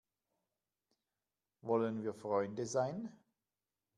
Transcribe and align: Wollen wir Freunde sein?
Wollen 1.61 2.01
wir 2.01 2.15
Freunde 2.15 2.65
sein? 2.65 3.15